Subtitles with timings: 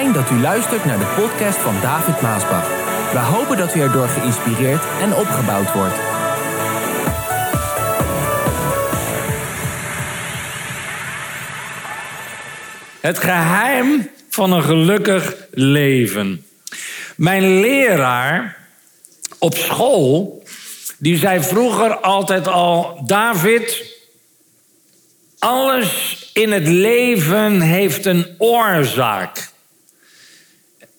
[0.00, 2.68] Dat u luistert naar de podcast van David Maasbach.
[3.12, 5.94] We hopen dat u erdoor geïnspireerd en opgebouwd wordt.
[13.00, 16.46] Het geheim van een gelukkig leven.
[17.16, 18.56] Mijn leraar
[19.38, 20.44] op school,
[20.98, 23.96] die zei vroeger altijd al: David,
[25.38, 29.49] alles in het leven heeft een oorzaak.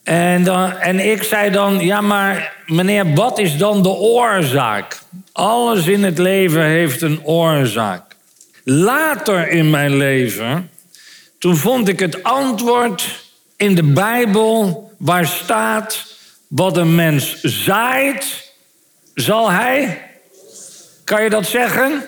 [0.04, 0.48] En,
[0.80, 5.00] en ik zei dan, ja maar meneer, wat is dan de oorzaak?
[5.32, 8.16] Alles in het leven heeft een oorzaak.
[8.64, 10.70] Later in mijn leven,
[11.40, 13.26] toen vond ik het antwoord
[13.56, 16.06] in de Bijbel waar staat,
[16.48, 18.54] wat een mens zaait,
[19.16, 20.02] zal hij,
[21.04, 22.04] kan je dat zeggen?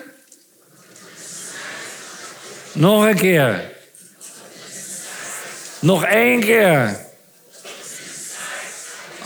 [2.72, 3.72] Nog een keer.
[5.80, 7.04] Nog één keer.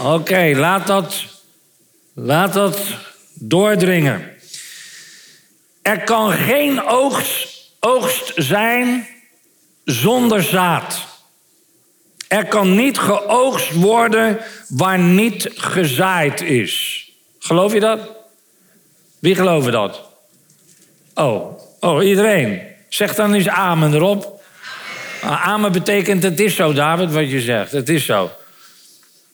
[0.03, 1.25] Oké, laat, dat,
[2.15, 2.79] laat dat
[3.35, 4.31] doordringen.
[5.83, 9.07] Er kan geen oogst, oogst zijn
[9.85, 11.07] zonder zaad.
[12.29, 14.39] Er kan niet geoogst worden
[14.69, 17.05] waar niet gezaaid is.
[17.39, 18.01] Geloof je dat?
[19.19, 20.01] Wie gelooft dat?
[21.15, 22.61] Oh, oh iedereen.
[22.89, 24.43] Zeg dan eens amen erop.
[25.23, 27.73] Amen betekent het is zo, David, wat je zegt.
[27.73, 28.31] Het is zo.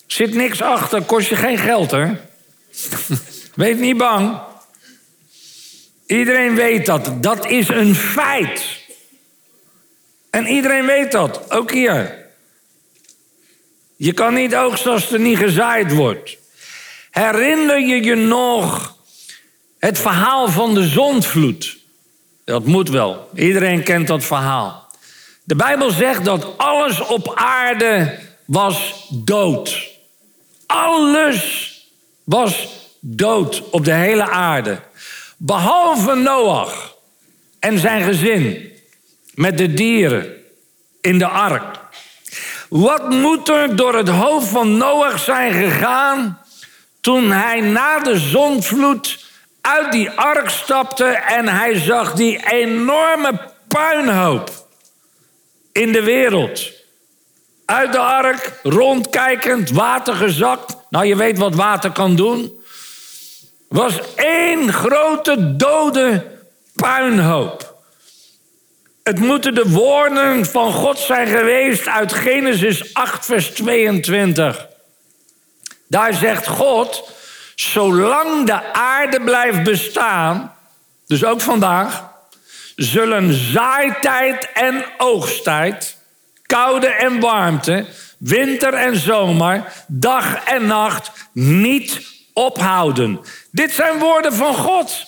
[0.07, 2.07] Zit niks achter, kost je geen geld, hè?
[3.55, 4.41] Wees niet bang.
[6.07, 7.23] Iedereen weet dat.
[7.23, 8.83] Dat is een feit.
[10.31, 12.23] En iedereen weet dat, ook hier.
[13.97, 16.37] Je kan niet oogsten als er niet gezaaid wordt.
[17.11, 18.97] Herinner je je nog
[19.79, 21.77] het verhaal van de zondvloed?
[22.45, 23.29] Dat moet wel.
[23.35, 24.91] Iedereen kent dat verhaal.
[25.45, 29.94] De Bijbel zegt dat alles op aarde was dood.
[30.67, 31.73] Alles
[32.25, 32.69] was
[33.01, 34.81] dood op de hele aarde.
[35.37, 36.95] Behalve Noach
[37.59, 38.73] en zijn gezin
[39.35, 40.33] met de dieren
[41.01, 41.79] in de ark.
[42.69, 46.39] Wat moet er door het hoofd van Noach zijn gegaan
[47.01, 49.25] toen hij na de zondvloed
[49.61, 54.51] uit die ark stapte en hij zag die enorme puinhoop
[55.73, 56.74] in de wereld.
[57.67, 60.77] Uit de ark, rondkijkend, water gezakt.
[60.91, 62.63] Nou, je weet wat water kan doen.
[63.69, 66.27] Was één grote dode
[66.75, 67.75] puinhoop.
[69.03, 74.67] Het moeten de woorden van God zijn geweest uit Genesis 8, vers 22.
[75.89, 77.11] Daar zegt God:
[77.55, 80.55] Zolang de aarde blijft bestaan,
[81.07, 82.11] dus ook vandaag,
[82.77, 85.97] zullen zaaitijd en oogsttijd,
[86.47, 87.87] koude en warmte,
[88.19, 92.01] winter en zomer, dag en nacht niet
[92.33, 93.21] ophouden.
[93.51, 95.07] Dit zijn woorden van God.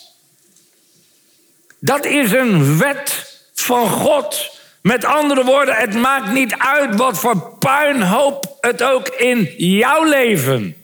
[1.78, 4.54] Dat is een wet van God.
[4.82, 10.76] Met andere woorden, het maakt niet uit wat voor puinhoop het ook in jouw leven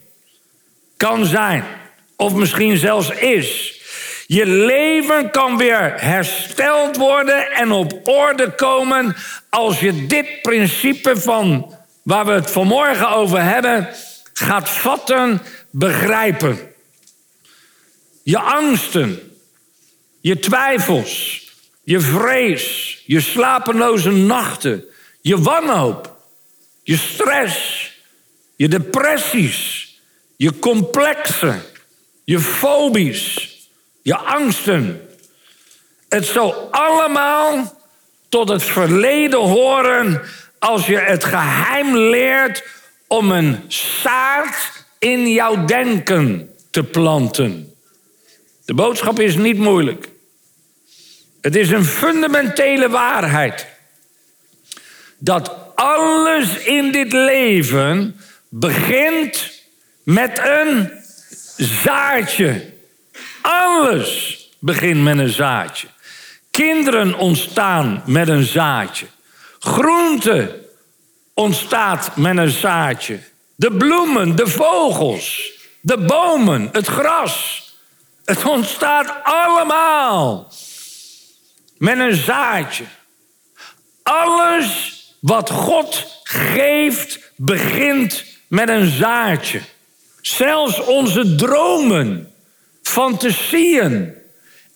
[0.97, 1.63] kan zijn.
[2.15, 3.72] Of misschien zelfs is.
[4.27, 9.15] Je leven kan weer hersteld worden en op orde komen
[9.49, 13.89] als je dit principe van waar we het vanmorgen over hebben
[14.33, 16.59] gaat vatten, begrijpen.
[18.23, 19.37] Je angsten,
[20.21, 21.41] je twijfels,
[21.83, 24.85] je vrees, je slapeloze nachten,
[25.21, 26.17] je wanhoop,
[26.83, 27.91] je stress,
[28.55, 29.91] je depressies,
[30.35, 31.61] je complexen,
[32.23, 33.52] je fobies,
[34.03, 35.09] je angsten.
[36.09, 37.81] Het zal allemaal
[38.29, 40.21] tot het verleden horen
[40.59, 42.63] als je het geheim leert
[43.07, 47.73] om een zaad in jouw denken te planten.
[48.65, 50.09] De boodschap is niet moeilijk.
[51.41, 53.67] Het is een fundamentele waarheid.
[55.17, 59.51] Dat alles in dit leven begint
[60.03, 60.91] met een
[61.57, 62.72] zaadje.
[63.43, 65.87] Alles begint met een zaadje.
[66.51, 69.05] Kinderen ontstaan met een zaadje.
[69.59, 70.65] Groente
[71.33, 73.19] ontstaat met een zaadje.
[73.55, 75.51] De bloemen, de vogels,
[75.81, 77.61] de bomen, het gras.
[78.25, 80.53] Het ontstaat allemaal
[81.77, 82.83] met een zaadje.
[84.03, 89.61] Alles wat God geeft begint met een zaadje.
[90.21, 92.32] Zelfs onze dromen,
[92.93, 94.13] fantasieën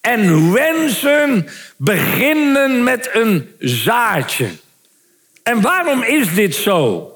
[0.02, 4.50] en wensen beginnen met een zaadje.
[5.44, 7.12] En waarom is dit zo?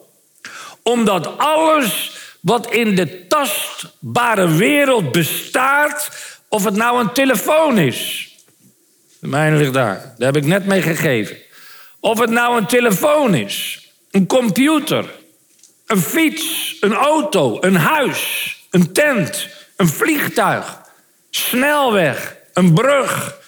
[0.84, 6.10] Omdat alles wat in de tastbare wereld bestaat,
[6.48, 8.30] of het nou een telefoon is.
[9.20, 11.38] De mijne ligt daar, daar heb ik net mee gegeven.
[12.00, 15.06] Of het nou een telefoon is, een computer,
[15.86, 20.81] een fiets, een auto, een huis, een tent, een vliegtuig,
[21.32, 23.40] snelweg, een brug.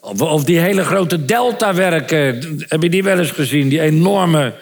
[0.00, 3.68] Of, die hele grote deltawerken, heb je die wel eens gezien?
[3.68, 4.54] Die enorme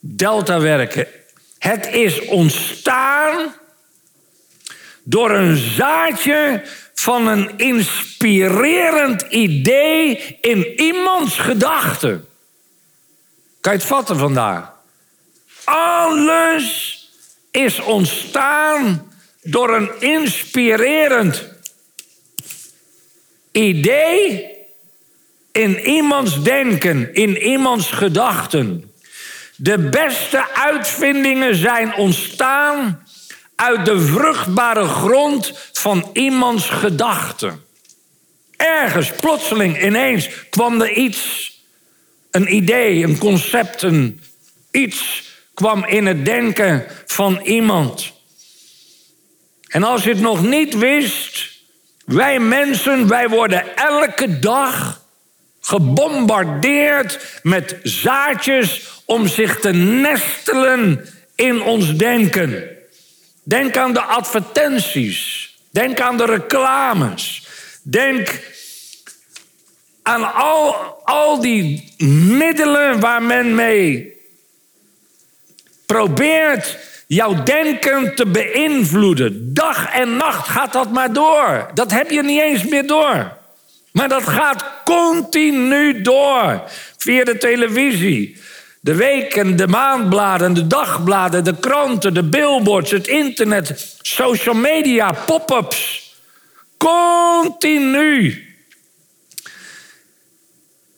[0.00, 1.06] deltawerken.
[1.58, 3.54] Het is ontstaan
[5.02, 6.62] door een zaadje
[6.94, 12.28] van een inspirerend idee in iemands gedachten.
[13.60, 14.72] Kan je het vatten vandaar?
[15.64, 16.98] Alles
[17.50, 19.09] is ontstaan
[19.42, 21.48] door een inspirerend
[23.52, 24.48] idee
[25.52, 28.92] in iemands denken, in iemands gedachten.
[29.56, 33.06] De beste uitvindingen zijn ontstaan
[33.56, 37.64] uit de vruchtbare grond van iemands gedachten.
[38.56, 41.52] Ergens, plotseling, ineens kwam er iets,
[42.30, 44.22] een idee, een concept, een
[44.70, 48.12] iets kwam in het denken van iemand.
[49.70, 51.50] En als je het nog niet wist,
[52.04, 55.02] wij mensen, wij worden elke dag
[55.60, 62.68] gebombardeerd met zaadjes om zich te nestelen in ons denken.
[63.42, 65.48] Denk aan de advertenties.
[65.70, 67.46] Denk aan de reclames.
[67.82, 68.40] Denk
[70.02, 70.74] aan al,
[71.04, 74.18] al die middelen waar men mee
[75.86, 76.78] probeert
[77.10, 79.54] jouw denken te beïnvloeden.
[79.54, 81.70] Dag en nacht gaat dat maar door.
[81.74, 83.32] Dat heb je niet eens meer door.
[83.92, 86.62] Maar dat gaat continu door.
[86.96, 88.36] Via de televisie.
[88.80, 96.12] De weken, de maandbladen, de dagbladen, de kranten, de billboards, het internet, social media, pop-ups.
[96.76, 98.26] Continu.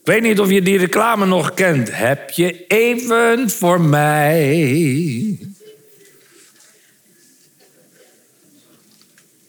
[0.00, 1.96] Ik weet niet of je die reclame nog kent.
[1.96, 5.51] Heb je even voor mij?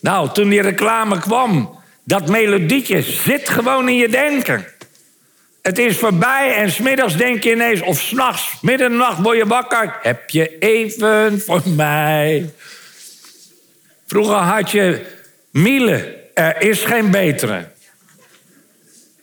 [0.04, 4.66] Nou, toen die reclame kwam, dat melodietje zit gewoon in je denken.
[5.62, 9.98] Het is voorbij en smiddags denk je ineens, of s'nachts, midden nacht word je wakker.
[10.02, 12.54] Heb je even voor mij?
[14.08, 15.06] Vroeger had je
[15.52, 17.68] Miele, er is geen betere.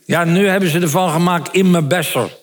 [0.05, 2.37] Ja, nu hebben ze ervan gemaakt in mijn besser.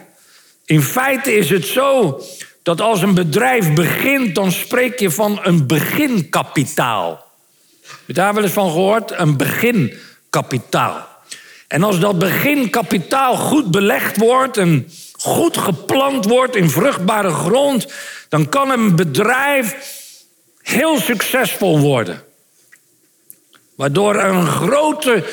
[0.65, 2.22] In feite is het zo
[2.63, 7.25] dat als een bedrijf begint, dan spreek je van een beginkapitaal.
[7.88, 9.12] Heb je daar wel eens van gehoord?
[9.12, 11.08] Een beginkapitaal.
[11.68, 17.88] En als dat beginkapitaal goed belegd wordt en goed geplant wordt in vruchtbare grond,
[18.30, 19.75] dan kan een bedrijf
[20.62, 22.24] heel succesvol worden.
[23.75, 25.24] Waardoor er een grote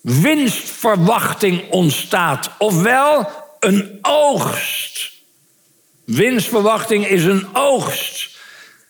[0.00, 2.50] winstverwachting ontstaat.
[2.58, 5.12] Ofwel een oogst.
[6.04, 8.35] Winstverwachting is een oogst.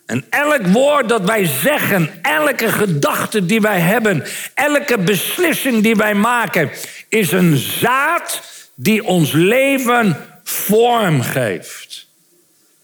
[0.07, 6.15] En elk woord dat wij zeggen, elke gedachte die wij hebben, elke beslissing die wij
[6.15, 6.71] maken,
[7.09, 8.43] is een zaad
[8.75, 12.09] die ons leven vorm geeft.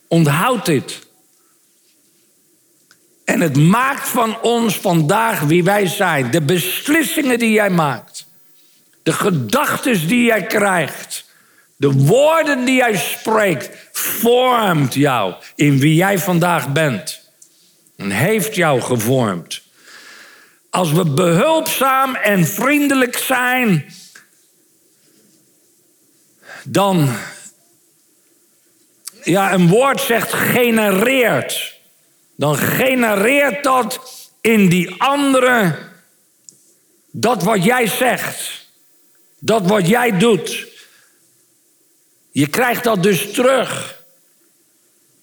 [0.09, 1.07] Onthoud dit.
[3.25, 6.31] En het maakt van ons vandaag wie wij zijn.
[6.31, 8.27] De beslissingen die jij maakt.
[9.03, 11.25] De gedachten die jij krijgt.
[11.77, 13.71] De woorden die jij spreekt.
[14.03, 17.31] Vormt jou in wie jij vandaag bent.
[17.97, 19.63] En heeft jou gevormd.
[20.71, 23.95] Als we behulpzaam en vriendelijk zijn.
[26.65, 27.17] Dan.
[29.23, 31.73] Ja, een woord zegt genereert
[32.43, 34.01] dan genereert dat
[34.41, 35.79] in die andere
[37.11, 38.67] dat wat jij zegt,
[39.39, 40.67] dat wat jij doet.
[42.33, 44.01] Je krijgt dat dus terug.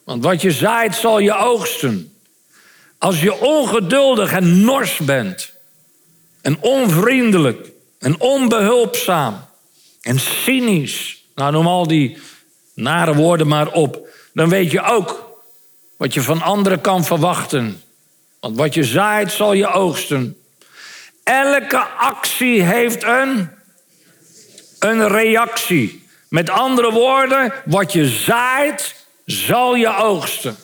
[0.03, 2.13] Want wat je zaait zal je oogsten.
[2.97, 5.51] Als je ongeduldig en nors bent,
[6.41, 9.45] en onvriendelijk, en onbehulpzaam,
[10.01, 12.17] en cynisch, nou noem al die
[12.73, 15.29] nare woorden maar op, dan weet je ook
[15.97, 17.81] wat je van anderen kan verwachten.
[18.39, 20.37] Want wat je zaait, zal je oogsten.
[21.23, 23.49] Elke actie heeft een,
[24.79, 26.08] een reactie.
[26.29, 28.95] Met andere woorden, wat je zaait,
[29.25, 30.55] zal je oogsten.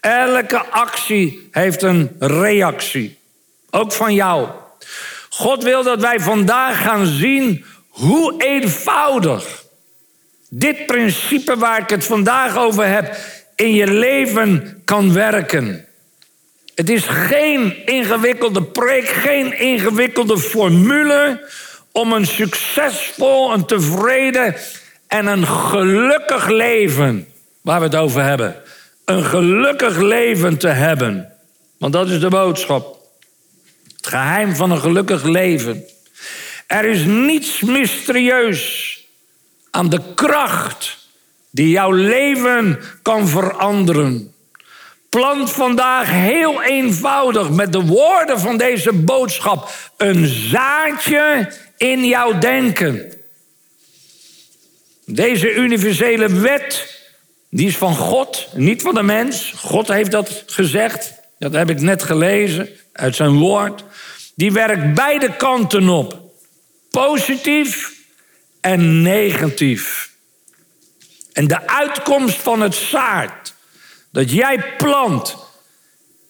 [0.00, 3.18] Elke actie heeft een reactie.
[3.70, 4.48] Ook van jou.
[5.28, 9.64] God wil dat wij vandaag gaan zien hoe eenvoudig
[10.48, 13.16] dit principe waar ik het vandaag over heb
[13.54, 15.86] in je leven kan werken.
[16.74, 21.48] Het is geen ingewikkelde preek, geen ingewikkelde formule
[21.92, 24.54] om een succesvol, een tevreden
[25.08, 27.28] en een gelukkig leven,
[27.60, 28.56] waar we het over hebben,
[29.04, 31.32] een gelukkig leven te hebben.
[31.78, 32.96] Want dat is de boodschap.
[33.96, 35.84] Het geheim van een gelukkig leven.
[36.66, 38.96] Er is niets mysterieus
[39.70, 40.98] aan de kracht
[41.50, 44.34] die jouw leven kan veranderen.
[45.08, 53.17] Plant vandaag heel eenvoudig met de woorden van deze boodschap een zaadje in jouw denken.
[55.10, 57.00] Deze universele wet,
[57.50, 59.52] die is van God, niet van de mens.
[59.56, 61.12] God heeft dat gezegd.
[61.38, 63.84] Dat heb ik net gelezen uit zijn woord.
[64.34, 66.20] Die werkt beide kanten op.
[66.90, 67.92] Positief
[68.60, 70.10] en negatief.
[71.32, 73.54] En de uitkomst van het zaad
[74.10, 75.36] dat jij plant,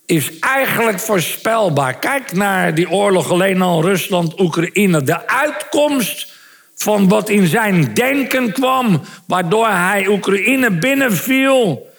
[0.08, 1.98] is eigenlijk voorspelbaar.
[1.98, 5.02] Kijk naar die oorlog alleen al Rusland-Oekraïne.
[5.02, 6.32] De uitkomst
[6.78, 11.90] van wat in zijn denken kwam, waardoor hij Oekraïne binnenviel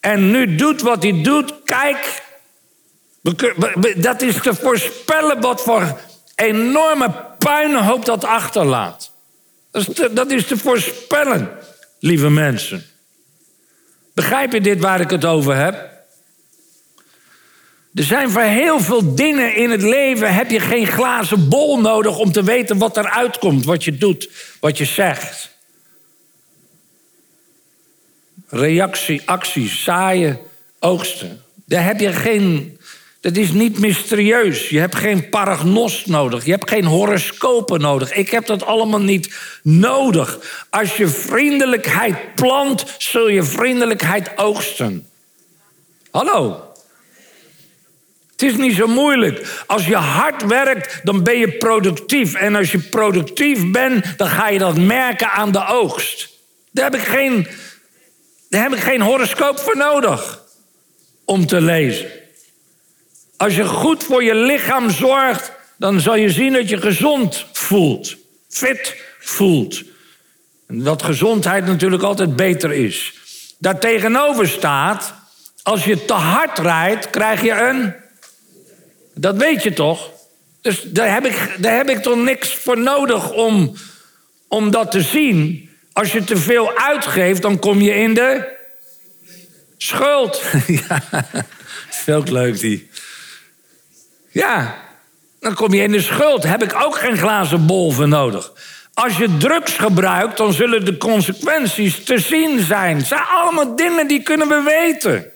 [0.00, 1.54] en nu doet wat hij doet.
[1.64, 2.22] Kijk,
[3.96, 5.98] dat is te voorspellen wat voor
[6.34, 9.10] enorme puinhoop dat achterlaat.
[9.70, 11.50] Dat is te, dat is te voorspellen
[11.98, 12.84] lieve mensen.
[14.14, 15.93] Begrijp je dit waar ik het over heb?
[17.94, 22.18] Er zijn voor heel veel dingen in het leven heb je geen glazen bol nodig
[22.18, 24.28] om te weten wat eruit komt, wat je doet,
[24.60, 25.50] wat je zegt.
[28.48, 30.38] Reactie, actie, zaaien,
[30.78, 31.42] oogsten.
[31.66, 32.78] Daar heb je geen
[33.20, 34.68] dat is niet mysterieus.
[34.68, 36.44] Je hebt geen paragnost nodig.
[36.44, 38.12] Je hebt geen horoscopen nodig.
[38.12, 40.38] Ik heb dat allemaal niet nodig.
[40.70, 45.06] Als je vriendelijkheid plant, zul je vriendelijkheid oogsten.
[46.10, 46.73] Hallo.
[48.36, 49.64] Het is niet zo moeilijk.
[49.66, 52.34] Als je hard werkt, dan ben je productief.
[52.34, 56.28] En als je productief bent, dan ga je dat merken aan de oogst.
[56.70, 57.46] Daar heb ik geen,
[58.48, 60.42] daar heb ik geen horoscoop voor nodig
[61.24, 62.10] om te lezen.
[63.36, 68.16] Als je goed voor je lichaam zorgt, dan zal je zien dat je gezond voelt.
[68.48, 69.82] Fit voelt.
[70.66, 73.14] En dat gezondheid natuurlijk altijd beter is.
[73.58, 75.14] Daartegenover staat,
[75.62, 77.94] als je te hard rijdt, krijg je een.
[79.24, 80.10] Dat weet je toch?
[80.60, 83.76] Dus daar heb ik, daar heb ik toch niks voor nodig om,
[84.48, 85.70] om dat te zien.
[85.92, 88.48] Als je te veel uitgeeft, dan kom je in de
[89.76, 90.42] schuld.
[90.88, 91.02] ja,
[91.90, 92.90] veel leuk die.
[94.30, 94.74] Ja,
[95.40, 96.42] dan kom je in de schuld.
[96.42, 98.52] Heb ik ook geen glazen bol voor nodig.
[98.94, 102.96] Als je drugs gebruikt, dan zullen de consequenties te zien zijn.
[102.96, 105.32] Het zijn allemaal dingen die kunnen we weten.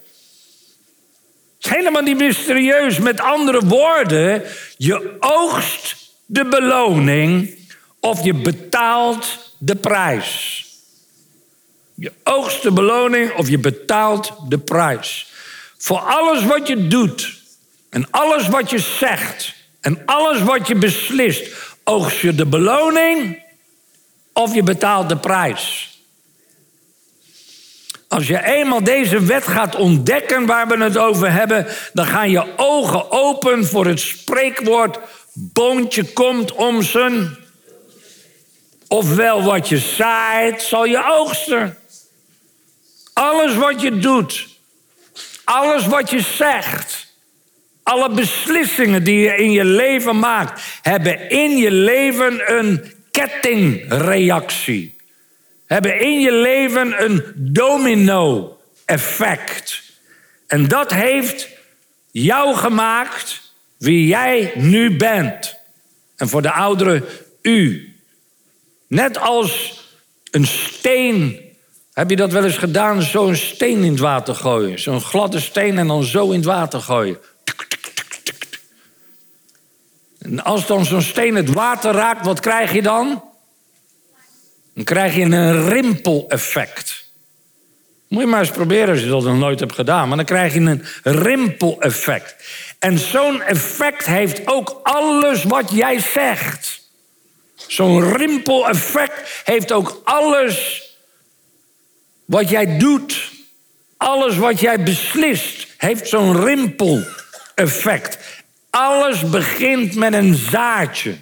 [1.61, 2.99] Is helemaal niet mysterieus.
[2.99, 4.43] Met andere woorden,
[4.77, 5.97] je oogst
[6.27, 7.59] de beloning
[8.01, 10.65] of je betaalt de prijs.
[11.95, 15.33] Je oogst de beloning of je betaalt de prijs.
[15.79, 17.43] Voor alles wat je doet
[17.91, 23.43] en alles wat je zegt en alles wat je beslist, oogst je de beloning
[24.33, 25.98] of je betaalt de prijs.
[28.09, 32.47] Als je eenmaal deze wet gaat ontdekken waar we het over hebben, dan gaan je
[32.57, 34.99] ogen open voor het spreekwoord:
[35.33, 37.37] boontje komt om zijn.
[38.89, 41.79] Ofwel wat je zaait, zal je oogsten.
[43.13, 44.47] Alles wat je doet,
[45.45, 47.15] alles wat je zegt,
[47.83, 54.98] alle beslissingen die je in je leven maakt, hebben in je leven een kettingreactie.
[55.69, 59.83] Hebben in je leven een domino-effect.
[60.47, 61.49] En dat heeft
[62.11, 63.41] jou gemaakt
[63.77, 65.57] wie jij nu bent.
[66.17, 67.05] En voor de ouderen,
[67.43, 67.93] u.
[68.87, 69.83] Net als
[70.31, 71.41] een steen.
[71.93, 73.03] Heb je dat wel eens gedaan?
[73.03, 74.79] Zo'n steen in het water gooien.
[74.79, 77.19] Zo'n gladde steen en dan zo in het water gooien.
[80.19, 83.23] En als dan zo'n steen het water raakt, wat krijg je dan?
[84.79, 87.05] Dan krijg je een rimpeleffect.
[88.09, 90.09] Moet je maar eens proberen als je dat nog nooit hebt gedaan.
[90.09, 92.35] Maar dan krijg je een rimpeleffect.
[92.79, 96.81] En zo'n effect heeft ook alles wat jij zegt.
[97.55, 100.83] Zo'n rimpeleffect heeft ook alles
[102.25, 103.31] wat jij doet.
[103.97, 108.19] Alles wat jij beslist heeft zo'n rimpeleffect.
[108.71, 111.17] Alles begint met een zaadje.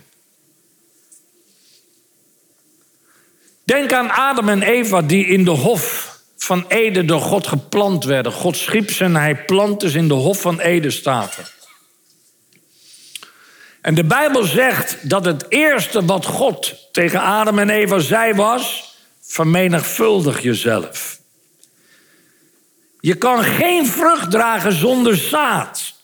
[3.66, 8.32] Denk aan Adam en Eva die in de hof van Ede door God geplant werden.
[8.32, 11.54] God schiep ze en hij plantte ze in de hof van Ede staat
[13.80, 18.94] En de Bijbel zegt dat het eerste wat God tegen Adam en Eva zei was:
[19.20, 21.20] vermenigvuldig jezelf.
[23.00, 25.94] Je kan geen vrucht dragen zonder zaad.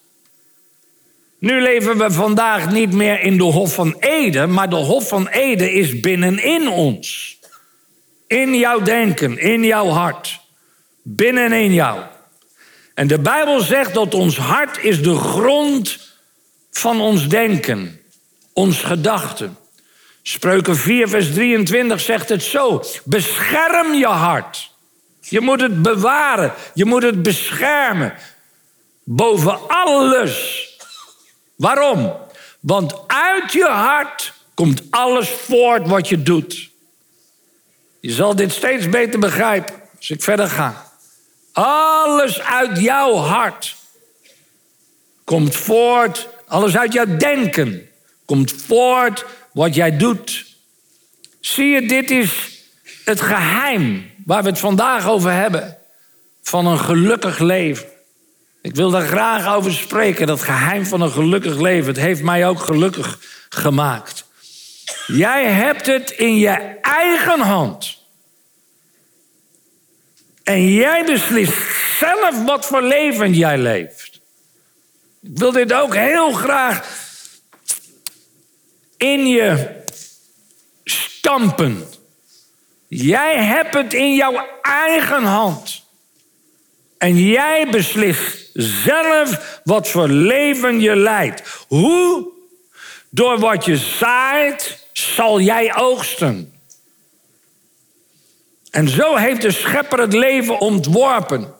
[1.38, 5.28] Nu leven we vandaag niet meer in de Hof van Ede, maar de Hof van
[5.28, 7.40] Ede is binnenin ons.
[8.32, 10.40] In jouw denken, in jouw hart.
[11.02, 12.00] Binnenin jou.
[12.94, 15.98] En de Bijbel zegt dat ons hart is de grond
[16.70, 18.00] van ons denken,
[18.52, 19.56] ons gedachten.
[20.22, 24.70] Spreuken 4, vers 23 zegt het zo: bescherm je hart.
[25.20, 28.14] Je moet het bewaren, je moet het beschermen.
[29.04, 30.66] Boven alles.
[31.56, 32.12] Waarom?
[32.60, 36.71] Want uit je hart komt alles voort wat je doet.
[38.02, 40.90] Je zal dit steeds beter begrijpen als ik verder ga.
[41.52, 43.76] Alles uit jouw hart
[45.24, 47.88] komt voort, alles uit jouw denken
[48.24, 50.46] komt voort wat jij doet.
[51.40, 52.62] Zie je, dit is
[53.04, 55.78] het geheim waar we het vandaag over hebben
[56.42, 57.86] van een gelukkig leven.
[58.62, 61.88] Ik wil daar graag over spreken, dat geheim van een gelukkig leven.
[61.88, 64.24] Het heeft mij ook gelukkig gemaakt.
[65.06, 66.50] Jij hebt het in je
[66.80, 68.00] eigen hand.
[70.42, 71.56] En jij beslist
[71.98, 74.20] zelf wat voor leven jij leeft.
[75.22, 77.00] Ik wil dit ook heel graag
[78.96, 79.80] in je
[80.84, 81.84] stampen.
[82.88, 85.82] Jij hebt het in jouw eigen hand.
[86.98, 91.64] En jij beslist zelf wat voor leven je leidt.
[91.68, 92.30] Hoe?
[93.14, 96.52] Door wat je zaait, zal jij oogsten.
[98.70, 101.54] En zo heeft de schepper het leven ontworpen.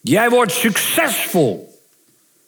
[0.00, 1.80] Jij wordt succesvol.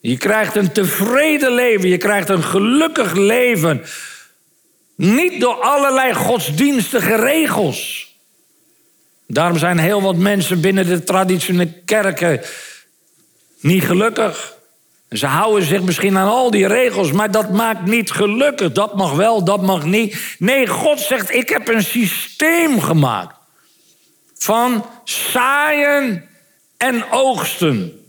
[0.00, 1.88] Je krijgt een tevreden leven.
[1.88, 3.84] Je krijgt een gelukkig leven.
[4.94, 8.10] Niet door allerlei godsdienstige regels.
[9.26, 12.40] Daarom zijn heel wat mensen binnen de traditionele kerken
[13.60, 14.60] niet gelukkig.
[15.12, 18.72] Ze houden zich misschien aan al die regels, maar dat maakt niet gelukkig.
[18.72, 20.36] Dat mag wel, dat mag niet.
[20.38, 23.36] Nee, God zegt: Ik heb een systeem gemaakt
[24.34, 26.28] van zaaien
[26.76, 28.06] en oogsten.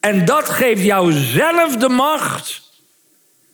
[0.00, 2.62] En dat geeft jou zelf de macht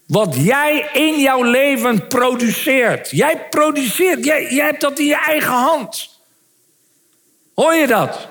[0.06, 3.10] wat jij in jouw leven produceert.
[3.10, 6.20] Jij produceert, jij hebt dat in je eigen hand.
[7.54, 8.28] Hoor je dat?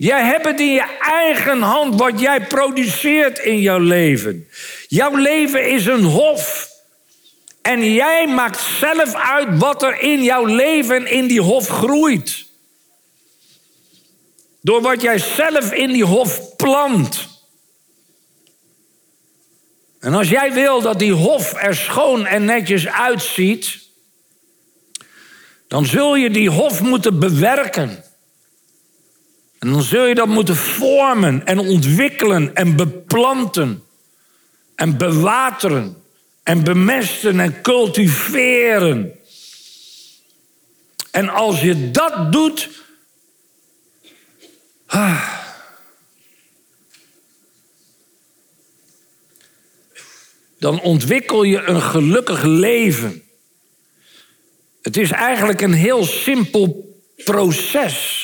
[0.00, 4.48] Jij hebt het in je eigen hand wat jij produceert in jouw leven.
[4.88, 6.70] Jouw leven is een hof.
[7.62, 12.46] En jij maakt zelf uit wat er in jouw leven in die hof groeit.
[14.60, 17.28] Door wat jij zelf in die hof plant.
[19.98, 23.78] En als jij wil dat die hof er schoon en netjes uitziet,
[25.68, 28.04] dan zul je die hof moeten bewerken.
[29.60, 33.84] En dan zul je dat moeten vormen en ontwikkelen en beplanten
[34.74, 36.02] en bewateren
[36.42, 39.18] en bemesten en cultiveren.
[41.10, 42.68] En als je dat doet.
[44.86, 45.38] Ah,
[50.58, 53.22] dan ontwikkel je een gelukkig leven.
[54.82, 56.94] Het is eigenlijk een heel simpel
[57.24, 58.19] proces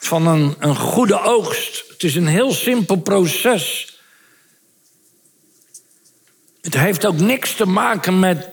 [0.00, 1.84] van een, goede oogst.
[1.88, 3.94] Het is een heel simpel proces.
[6.60, 8.48] Het heeft ook niks te maken met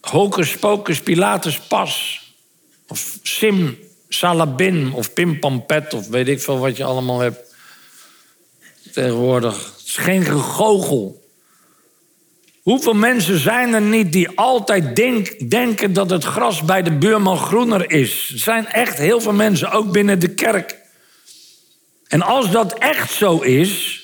[0.00, 2.22] hocus pocus pilatus pas.
[2.88, 7.54] Of sim salabin of pimpampet of weet ik veel wat je allemaal hebt
[8.92, 9.74] tegenwoordig.
[9.76, 11.23] Het is geen gegogel.
[12.64, 17.38] Hoeveel mensen zijn er niet die altijd denk, denken dat het gras bij de buurman
[17.38, 18.30] groener is?
[18.32, 20.78] Er zijn echt heel veel mensen, ook binnen de kerk.
[22.08, 24.02] En als dat echt zo is,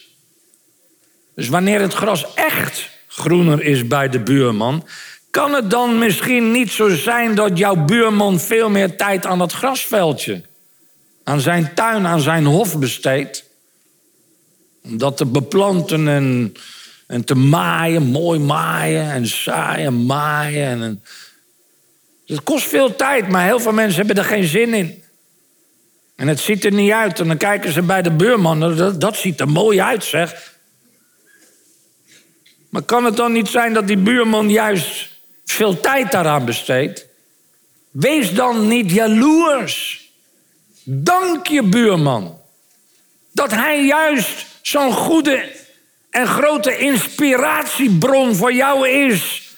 [1.35, 4.87] dus wanneer het gras echt groener is bij de buurman,
[5.31, 9.53] kan het dan misschien niet zo zijn dat jouw buurman veel meer tijd aan dat
[9.53, 10.43] grasveldje,
[11.25, 13.45] aan zijn tuin, aan zijn hof besteedt?
[14.83, 16.55] Om dat te beplanten en,
[17.11, 20.67] en te maaien, mooi maaien en zaaien, maaien.
[20.67, 21.03] En, en,
[22.27, 25.05] het kost veel tijd, maar heel veel mensen hebben er geen zin in.
[26.17, 27.21] En het ziet er niet uit.
[27.21, 28.77] En dan kijken ze bij de buurman.
[28.77, 30.55] Dat, dat ziet er mooi uit, zeg.
[32.69, 35.09] Maar kan het dan niet zijn dat die buurman juist
[35.45, 37.07] veel tijd daaraan besteedt?
[37.91, 40.09] Wees dan niet jaloers.
[40.85, 42.41] Dank je buurman.
[43.33, 45.59] Dat hij juist zo'n goede
[46.11, 49.49] en grote inspiratiebron voor jou is.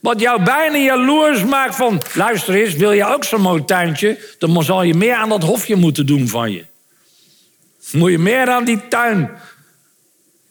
[0.00, 2.02] Wat jou bijna jaloers maakt van...
[2.14, 4.34] luister eens, wil je ook zo'n mooi tuintje?
[4.38, 6.64] Dan zal je meer aan dat hofje moeten doen van je.
[7.92, 9.30] Moet je meer aan die tuin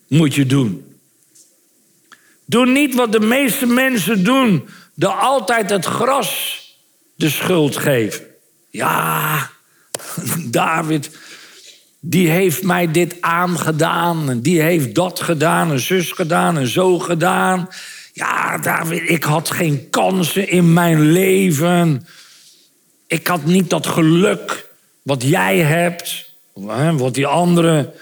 [0.07, 0.97] moet je doen.
[2.45, 4.67] Doe niet wat de meeste mensen doen.
[4.95, 6.61] Door altijd het gras
[7.15, 8.25] de schuld geven.
[8.69, 9.49] Ja,
[10.45, 11.17] David,
[12.05, 14.29] die heeft mij dit aangedaan.
[14.29, 17.69] En die heeft dat gedaan, en zus gedaan, en zo gedaan.
[18.13, 22.07] Ja, David, ik had geen kansen in mijn leven.
[23.07, 24.69] Ik had niet dat geluk
[25.01, 26.29] wat jij hebt,
[26.97, 27.93] wat die andere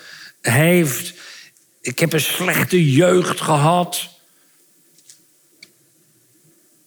[0.42, 1.14] heeft.
[1.82, 4.10] Ik heb een slechte jeugd gehad.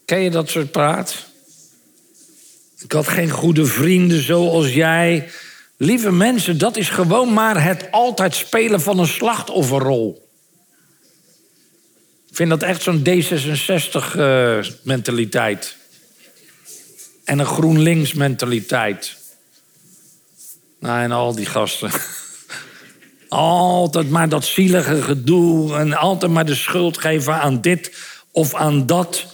[0.05, 1.27] Ken je dat soort praat?
[2.79, 5.29] Ik had geen goede vrienden zoals jij.
[5.77, 10.29] Lieve mensen, dat is gewoon maar het altijd spelen van een slachtofferrol.
[12.29, 15.77] Ik vind dat echt zo'n D66-mentaliteit.
[17.25, 19.17] en een GroenLinks-mentaliteit.
[20.79, 21.91] Nou, en al die gasten.
[23.29, 27.97] altijd maar dat zielige gedoe en altijd maar de schuld geven aan dit
[28.31, 29.27] of aan dat.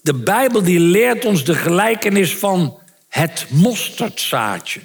[0.00, 2.82] De Bijbel die leert ons de gelijkenis van
[3.14, 4.80] het mosterdzaadje.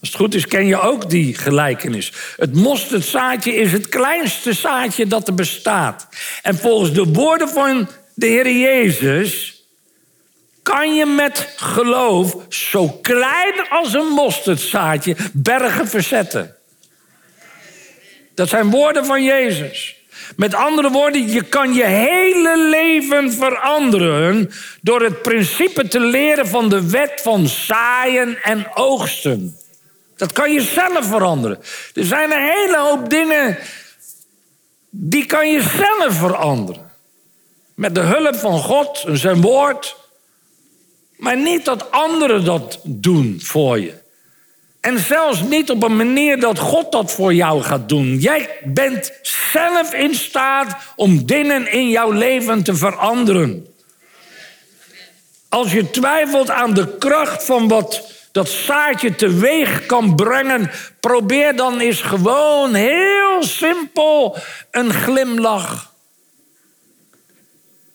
[0.00, 2.12] Als het goed is, ken je ook die gelijkenis.
[2.36, 6.08] Het mosterdzaadje is het kleinste zaadje dat er bestaat.
[6.42, 9.62] En volgens de woorden van de Heer Jezus
[10.62, 16.56] kan je met geloof zo klein als een mosterdzaadje bergen verzetten.
[18.34, 20.01] Dat zijn woorden van Jezus.
[20.36, 26.68] Met andere woorden, je kan je hele leven veranderen door het principe te leren van
[26.68, 29.56] de wet van zaaien en oogsten.
[30.16, 31.58] Dat kan je zelf veranderen.
[31.94, 33.58] Er zijn een hele hoop dingen
[34.90, 36.90] die kan je zelf veranderen.
[37.74, 39.96] Met de hulp van God en zijn woord.
[41.16, 44.01] Maar niet dat anderen dat doen voor je.
[44.82, 48.16] En zelfs niet op een manier dat God dat voor jou gaat doen.
[48.18, 53.66] Jij bent zelf in staat om dingen in jouw leven te veranderen.
[55.48, 61.80] Als je twijfelt aan de kracht van wat dat zaadje teweeg kan brengen, probeer dan
[61.80, 64.36] eens gewoon heel simpel
[64.70, 65.92] een glimlach.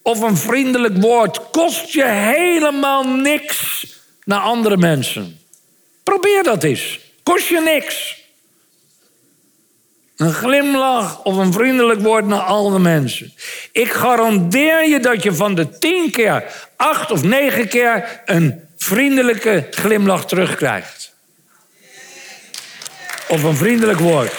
[0.02, 1.50] Of een vriendelijk woord.
[1.52, 3.86] Kost je helemaal niks
[4.24, 5.40] naar andere mensen.
[6.08, 7.00] Probeer dat eens.
[7.24, 8.24] Kost je niks.
[10.18, 13.34] Een glimlach of een vriendelijk woord naar alle mensen.
[13.72, 16.44] Ik garandeer je dat je van de tien keer,
[16.76, 21.14] acht of negen keer een vriendelijke glimlach terugkrijgt.
[23.28, 24.34] Of een vriendelijk woord.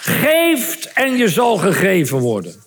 [0.00, 2.62] Geeft en je zal gegeven worden.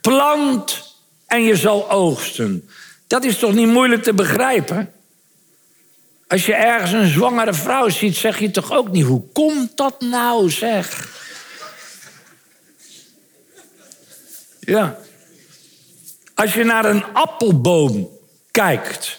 [0.00, 0.94] Plant
[1.26, 2.68] en je zal oogsten.
[3.06, 4.93] Dat is toch niet moeilijk te begrijpen?
[6.34, 10.00] Als je ergens een zwangere vrouw ziet, zeg je toch ook niet: hoe komt dat
[10.00, 11.08] nou, zeg?
[14.60, 14.98] Ja.
[16.34, 18.08] Als je naar een appelboom
[18.50, 19.18] kijkt,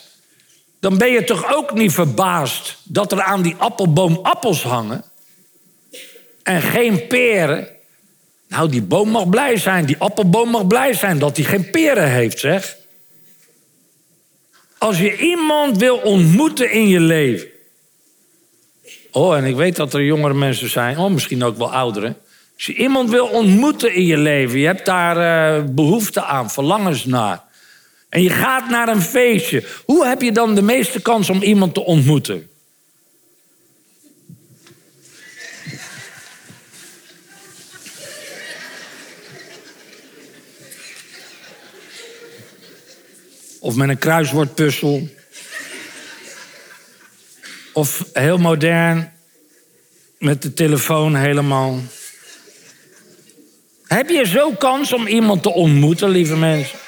[0.79, 5.03] dan ben je toch ook niet verbaasd dat er aan die appelboom appels hangen
[6.43, 7.67] en geen peren.
[8.47, 12.11] Nou, die boom mag blij zijn, die appelboom mag blij zijn dat hij geen peren
[12.11, 12.77] heeft, zeg.
[14.85, 17.47] Als je iemand wil ontmoeten in je leven.
[19.11, 22.17] Oh, en ik weet dat er jongere mensen zijn, oh, misschien ook wel ouderen.
[22.55, 25.17] Als je iemand wil ontmoeten in je leven, je hebt daar
[25.57, 27.43] uh, behoefte aan, verlangens naar.
[28.09, 29.63] En je gaat naar een feestje.
[29.85, 32.49] Hoe heb je dan de meeste kans om iemand te ontmoeten?
[43.65, 45.07] Of met een kruiswoordpuzzel.
[47.73, 49.13] Of heel modern,
[50.19, 51.79] met de telefoon helemaal.
[53.83, 56.79] Heb je zo kans om iemand te ontmoeten, lieve mensen?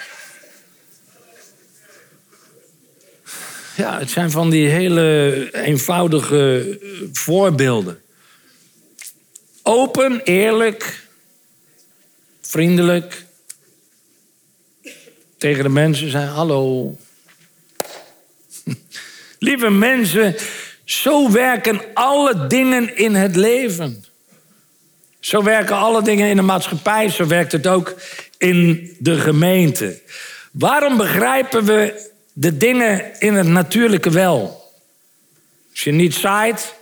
[3.76, 6.78] Ja, het zijn van die hele eenvoudige
[7.12, 8.02] voorbeelden.
[9.64, 11.08] Open, eerlijk,
[12.42, 13.26] vriendelijk,
[15.38, 16.96] tegen de mensen zijn: Hallo.
[19.40, 20.36] Lieve mensen,
[20.84, 24.06] zo werken alle dingen in het leven.
[25.20, 27.96] Zo werken alle dingen in de maatschappij, zo werkt het ook
[28.38, 30.02] in de gemeente.
[30.52, 34.72] Waarom begrijpen we de dingen in het natuurlijke wel?
[35.72, 36.74] Als je niet zaait,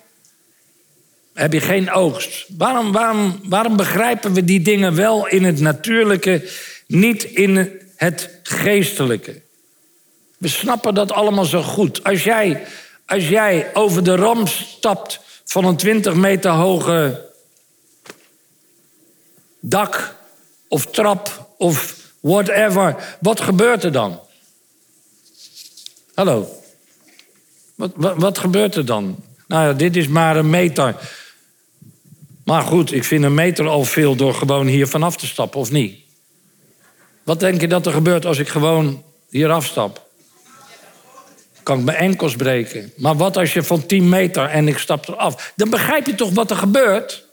[1.34, 2.46] heb je geen oogst.
[2.58, 6.50] Waarom, waarom, waarom begrijpen we die dingen wel in het natuurlijke,
[6.88, 7.56] niet in
[7.96, 9.42] het geestelijke.
[10.38, 12.04] We snappen dat allemaal zo goed.
[12.04, 12.66] Als jij,
[13.06, 17.30] als jij over de ram stapt van een 20 meter hoge
[19.60, 20.16] dak
[20.68, 24.20] of trap of whatever, wat gebeurt er dan?
[26.14, 26.62] Hallo?
[27.76, 29.24] Wat, wat, wat gebeurt er dan?
[29.48, 30.96] Nou ja, dit is maar een meter.
[32.44, 35.72] Maar goed, ik vind een meter al veel door gewoon hier vanaf te stappen, of
[35.72, 36.05] niet?
[37.26, 40.08] Wat denk je dat er gebeurt als ik gewoon hier afstap?
[41.64, 42.94] Kan ik mijn enkels breken.
[42.98, 45.54] Maar wat als je van 10 meter en ik stap eraf?
[45.56, 47.26] Dan begrijp je toch wat er gebeurt?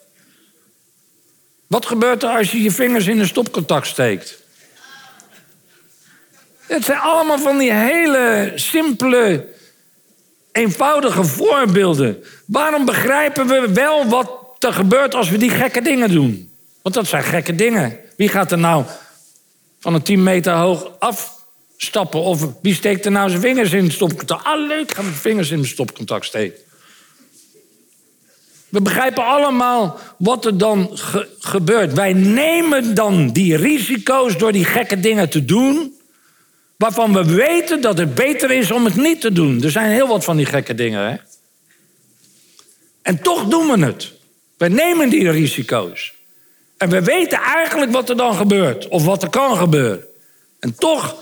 [1.67, 4.39] Wat gebeurt er als je je vingers in een stopcontact steekt?
[6.67, 9.47] Het zijn allemaal van die hele simpele,
[10.53, 12.25] eenvoudige voorbeelden.
[12.47, 16.53] Waarom begrijpen we wel wat er gebeurt als we die gekke dingen doen?
[16.83, 17.99] Want dat zijn gekke dingen.
[18.17, 18.85] Wie gaat er nou
[19.83, 22.21] van een 10 meter hoog afstappen.
[22.21, 24.45] Of wie steekt er nou zijn vingers in het stopcontact?
[24.45, 26.61] Ah, leuk, ik ga mijn vingers in het stopcontact steken.
[28.69, 30.91] We begrijpen allemaal wat er dan
[31.39, 31.93] gebeurt.
[31.93, 35.97] Wij nemen dan die risico's door die gekke dingen te doen.
[36.77, 39.63] Waarvan we weten dat het beter is om het niet te doen.
[39.63, 41.11] Er zijn heel wat van die gekke dingen.
[41.11, 41.17] Hè?
[43.03, 44.13] En toch doen we het.
[44.57, 46.13] We nemen die risico's.
[46.83, 50.05] En we weten eigenlijk wat er dan gebeurt, of wat er kan gebeuren.
[50.59, 51.17] En toch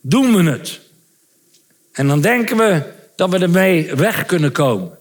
[0.00, 0.80] doen we het.
[1.92, 4.98] En dan denken we dat we ermee weg kunnen komen.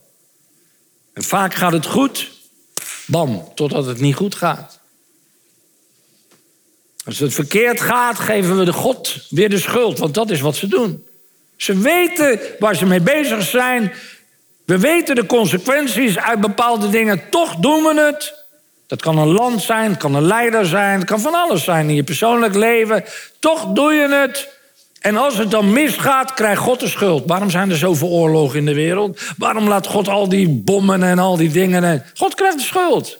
[1.13, 2.31] En vaak gaat het goed,
[3.07, 4.79] bam, totdat het niet goed gaat.
[7.05, 10.55] Als het verkeerd gaat, geven we de God weer de schuld, want dat is wat
[10.55, 11.05] ze doen.
[11.55, 13.93] Ze weten waar ze mee bezig zijn.
[14.65, 18.40] We weten de consequenties uit bepaalde dingen, toch doen we het.
[18.91, 21.89] Dat kan een land zijn, het kan een leider zijn, het kan van alles zijn
[21.89, 23.03] in je persoonlijk leven.
[23.39, 24.49] Toch doe je het.
[24.99, 27.23] En als het dan misgaat, krijgt God de schuld.
[27.25, 29.21] Waarom zijn er zoveel oorlogen in de wereld?
[29.37, 32.05] Waarom laat God al die bommen en al die dingen?
[32.13, 33.19] God krijgt de schuld.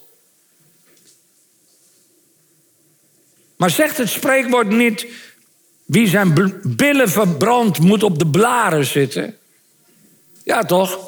[3.56, 5.06] Maar zegt het spreekwoord niet:
[5.84, 9.36] wie zijn billen verbrandt, moet op de blaren zitten?
[10.44, 10.98] Ja, toch?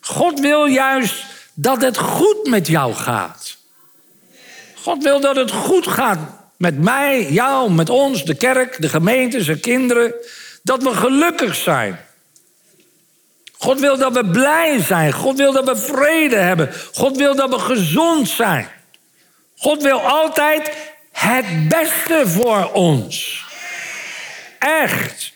[0.00, 1.24] God wil juist
[1.54, 3.55] dat het goed met jou gaat.
[4.86, 6.18] God wil dat het goed gaat
[6.56, 10.14] met mij, jou, met ons, de kerk, de gemeente, zijn kinderen.
[10.62, 12.00] Dat we gelukkig zijn.
[13.58, 15.12] God wil dat we blij zijn.
[15.12, 16.72] God wil dat we vrede hebben.
[16.92, 18.68] God wil dat we gezond zijn.
[19.56, 20.70] God wil altijd
[21.12, 23.44] het beste voor ons.
[24.58, 25.32] Echt.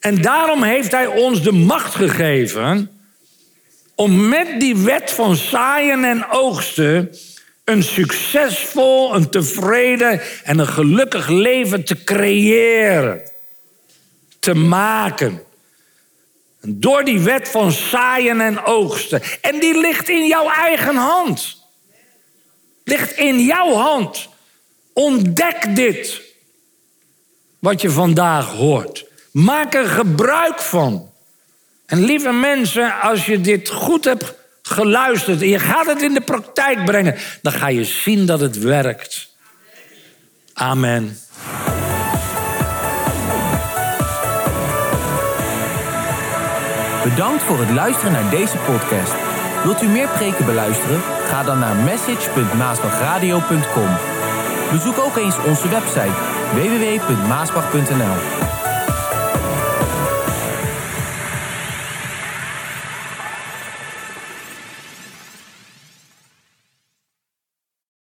[0.00, 3.00] En daarom heeft Hij ons de macht gegeven
[3.94, 7.10] om met die wet van zaaien en oogsten
[7.66, 13.22] een succesvol, een tevreden en een gelukkig leven te creëren,
[14.38, 15.42] te maken.
[16.60, 19.22] Door die wet van zaaien en oogsten.
[19.40, 21.62] En die ligt in jouw eigen hand.
[22.84, 24.28] Ligt in jouw hand.
[24.92, 26.22] Ontdek dit.
[27.58, 29.04] Wat je vandaag hoort.
[29.32, 31.12] Maak er gebruik van.
[31.86, 34.34] En lieve mensen, als je dit goed hebt
[34.68, 38.58] geluisterd en je gaat het in de praktijk brengen, dan ga je zien dat het
[38.58, 39.34] werkt.
[40.52, 41.18] Amen.
[47.04, 49.12] Bedankt voor het luisteren naar deze podcast.
[49.64, 51.00] Wilt u meer preken beluisteren?
[51.00, 53.96] Ga dan naar message.maasbachradio.com.
[54.70, 56.14] Bezoek ook eens onze website
[56.54, 58.45] www.maasbach.nl.